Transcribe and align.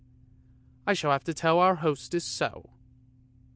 I 0.87 0.93
shall 0.95 1.11
have 1.11 1.25
to 1.25 1.33
tell 1.35 1.59
our 1.59 1.75
hostess 1.75 2.25
so! 2.25 2.71